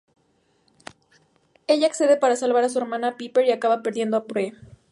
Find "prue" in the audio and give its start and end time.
4.25-4.53